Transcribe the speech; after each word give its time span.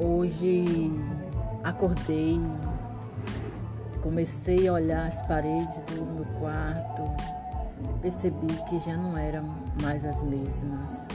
Hoje 0.00 0.92
acordei, 1.64 2.40
comecei 4.00 4.68
a 4.68 4.74
olhar 4.74 5.08
as 5.08 5.20
paredes 5.22 5.74
do 5.86 6.06
meu 6.06 6.24
quarto, 6.38 7.02
percebi 8.00 8.46
que 8.68 8.78
já 8.78 8.96
não 8.96 9.18
eram 9.18 9.44
mais 9.82 10.04
as 10.04 10.22
mesmas. 10.22 11.08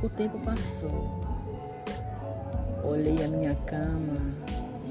O 0.00 0.08
tempo 0.08 0.38
passou. 0.44 1.20
Olhei 2.84 3.24
a 3.24 3.26
minha 3.26 3.56
cama, 3.66 4.32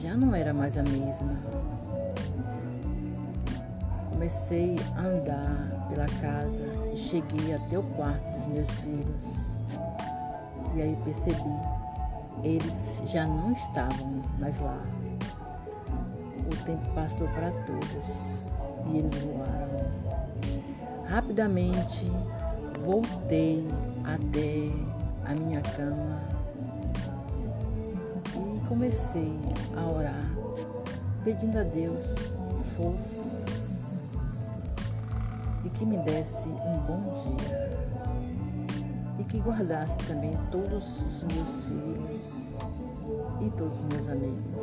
já 0.00 0.16
não 0.16 0.34
era 0.34 0.52
mais 0.52 0.76
a 0.76 0.82
mesma. 0.82 1.36
Comecei 4.10 4.74
a 4.96 5.00
andar 5.00 5.86
pela 5.88 6.06
casa 6.20 6.90
e 6.92 6.96
cheguei 6.96 7.54
até 7.54 7.78
o 7.78 7.84
quarto 7.84 8.24
dos 8.32 8.46
meus 8.48 8.70
filhos. 8.80 9.24
E 10.74 10.82
aí 10.82 10.96
percebi 11.04 11.82
eles 12.42 13.02
já 13.06 13.26
não 13.26 13.52
estavam 13.52 14.22
mais 14.38 14.58
lá. 14.60 14.80
O 16.46 16.64
tempo 16.64 16.90
passou 16.94 17.28
para 17.28 17.50
todos 17.50 18.42
e 18.86 18.98
eles 18.98 19.22
voaram. 19.22 19.90
Rapidamente 21.08 22.10
voltei 22.84 23.66
até 24.04 24.68
a 25.24 25.34
minha 25.34 25.60
cama 25.60 26.20
e 28.34 28.68
comecei 28.68 29.38
a 29.76 29.86
orar, 29.86 30.30
pedindo 31.24 31.58
a 31.58 31.62
Deus 31.62 32.02
forças 32.76 33.42
e 35.64 35.70
que 35.70 35.84
me 35.84 35.98
desse 35.98 36.48
um 36.48 36.78
bom 36.86 37.02
dia 37.22 37.91
que 39.32 39.38
guardasse 39.38 39.96
também 40.00 40.38
todos 40.50 41.00
os 41.00 41.24
meus 41.24 41.64
filhos 41.64 42.20
e 43.40 43.50
todos 43.56 43.80
os 43.80 43.84
meus 43.86 44.08
amigos 44.08 44.62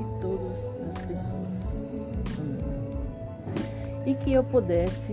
e 0.00 0.20
todas 0.22 0.64
as 0.88 1.02
pessoas 1.02 1.90
do 2.34 2.42
mundo. 2.42 4.02
E 4.06 4.14
que 4.14 4.32
eu 4.32 4.42
pudesse 4.42 5.12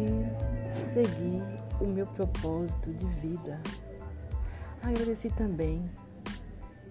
seguir 0.73 1.43
o 1.81 1.85
meu 1.85 2.07
propósito 2.07 2.93
de 2.93 3.05
vida. 3.19 3.59
Agradeci 4.81 5.27
também 5.31 5.83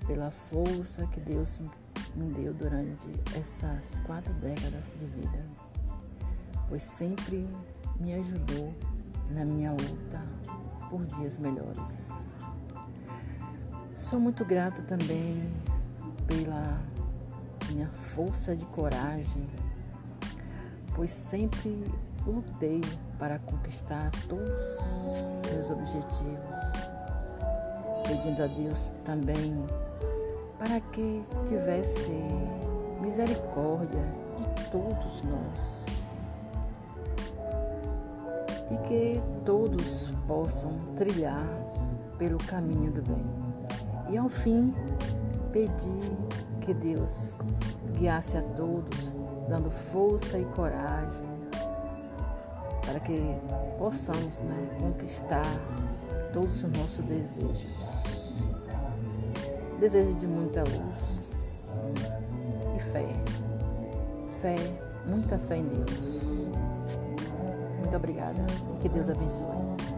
pela 0.07 0.31
força 0.31 1.07
que 1.07 1.21
Deus 1.21 1.59
me 2.15 2.35
deu 2.35 2.53
durante 2.53 3.09
essas 3.35 3.99
quatro 4.01 4.35
décadas 4.35 4.85
de 5.01 5.07
vida, 5.07 5.43
pois 6.69 6.83
sempre 6.83 7.49
me 7.99 8.13
ajudou 8.13 8.75
na 9.31 9.43
minha 9.43 9.71
luta 9.71 10.21
por 10.93 11.07
dias 11.07 11.39
melhores. 11.39 12.11
Sou 13.97 14.21
muito 14.21 14.45
grata 14.45 14.83
também 14.83 15.51
pela 16.27 16.79
minha 17.71 17.89
força 18.15 18.55
de 18.55 18.67
coragem, 18.67 19.49
pois 20.95 21.11
sempre 21.11 21.83
lutei 22.27 22.83
para 23.19 23.39
conquistar 23.39 24.11
todos 24.29 24.51
os 24.51 25.51
meus 25.51 25.71
objetivos, 25.71 26.61
pedindo 28.07 28.43
a 28.43 28.47
Deus 28.47 28.93
também 29.03 29.65
para 30.59 30.79
que 30.79 31.23
tivesse 31.47 32.13
misericórdia 33.01 34.05
de 34.37 34.71
todos 34.71 35.23
nós 35.23 35.82
e 38.71 38.77
que 38.89 39.23
todos 39.45 40.11
possam 40.27 40.77
trilhar 40.97 41.47
pelo 42.19 42.39
caminho 42.39 42.93
do 42.93 43.03
bem. 43.03 43.25
E 44.11 44.17
ao 44.17 44.29
fim, 44.29 44.75
pedir 45.51 46.17
que 46.61 46.73
Deus 46.73 47.39
guiasse 47.99 48.37
a 48.37 48.43
todos, 48.43 49.17
dando 49.49 49.71
força 49.71 50.39
e 50.39 50.45
coragem 50.47 51.33
para 52.87 53.01
que 53.01 53.21
possamos 53.79 54.41
né, 54.41 54.69
conquistar 54.81 55.47
todos 56.33 56.65
os 56.65 56.71
nossos 56.71 57.05
desejos. 57.05 57.71
Desejo 59.79 60.15
de 60.15 60.27
muita 60.27 60.61
luz 60.61 61.81
e 62.77 62.93
fé. 62.93 63.09
Fé, 64.41 64.57
muita 65.07 65.39
fé 65.39 65.57
em 65.57 65.69
Deus. 65.69 66.32
Muito 67.93 67.97
obrigada. 67.97 68.47
Que 68.81 68.89
Deus 68.89 69.11
abençoe. 69.11 69.92